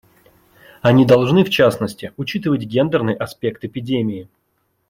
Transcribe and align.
Они 0.81 1.05
должны, 1.05 1.43
в 1.45 1.51
частности, 1.51 2.11
учитывать 2.17 2.63
гендерный 2.63 3.13
аспект 3.13 3.63
эпидемии. 3.63 4.29